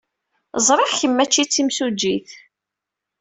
Ẓriɣ 0.67 0.91
kemm 0.99 1.13
maci 1.17 1.43
d 1.45 1.49
timsujjit. 1.51 2.29